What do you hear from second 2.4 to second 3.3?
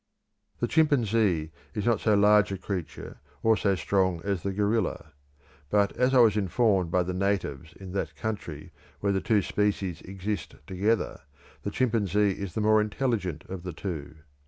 a creature